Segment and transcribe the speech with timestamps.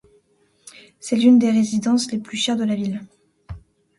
[0.99, 3.01] C'est l'une des résidences les plus chères de la ville.